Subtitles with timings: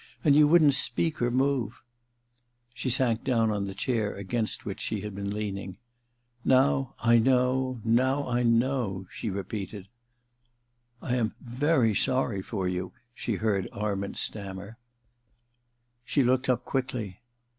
[0.23, 1.85] and you couldn't speak or move I'
[2.73, 5.77] She sank down on the chair against which she had been leaning.'
[6.57, 9.89] Now I know— now I know,' she repeated.
[10.47, 14.79] * I am very sorry for you,' she heard Arment stammer.
[16.03, 17.21] She looked up quickly.